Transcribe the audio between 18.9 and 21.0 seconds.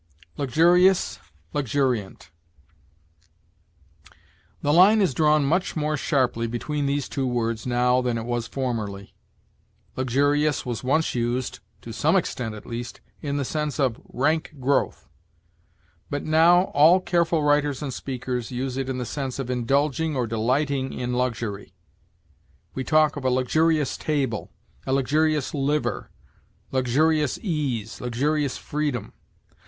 the sense of indulging or delighting